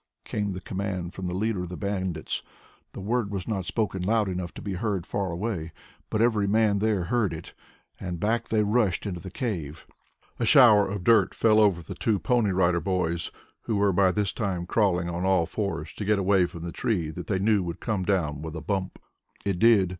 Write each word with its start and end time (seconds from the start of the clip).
came 0.25 0.53
the 0.53 0.59
command 0.61 1.13
from 1.13 1.27
the 1.27 1.33
leader 1.35 1.61
of 1.61 1.69
the 1.69 1.77
bandits. 1.77 2.41
The 2.93 2.99
word 2.99 3.29
was 3.29 3.47
not 3.47 3.65
spoken 3.65 4.01
loud 4.01 4.29
enough 4.29 4.51
to 4.55 4.61
be 4.63 4.73
heard 4.73 5.05
far 5.05 5.29
away, 5.31 5.73
but 6.09 6.23
every 6.23 6.47
man 6.47 6.79
there 6.79 7.03
heard 7.03 7.31
it, 7.31 7.53
and 7.99 8.19
back 8.19 8.47
they 8.49 8.63
rushed 8.63 9.05
into 9.05 9.19
the 9.19 9.29
cave. 9.29 9.85
A 10.39 10.43
shower 10.45 10.87
of 10.87 11.03
dirt 11.03 11.35
fell 11.35 11.59
over 11.59 11.83
the 11.83 11.93
two 11.93 12.17
Pony 12.17 12.49
Rider 12.49 12.81
Boys, 12.81 13.29
who 13.61 13.75
were 13.75 13.93
by 13.93 14.11
this 14.11 14.33
time 14.33 14.65
crawling 14.65 15.07
on 15.07 15.23
all 15.23 15.45
fours 15.45 15.93
to 15.93 16.03
get 16.03 16.17
away 16.17 16.47
from 16.47 16.63
the 16.63 16.71
tree 16.71 17.11
that 17.11 17.27
they 17.27 17.37
knew 17.37 17.61
would 17.61 17.79
come 17.79 18.01
down 18.03 18.41
with 18.41 18.55
a 18.55 18.59
bump. 18.61 18.97
It 19.45 19.59
did. 19.59 19.89